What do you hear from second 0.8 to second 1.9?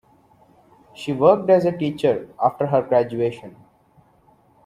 She worked as a